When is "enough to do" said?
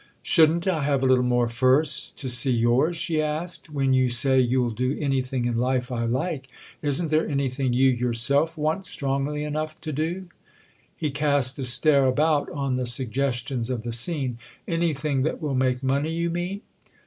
9.43-10.29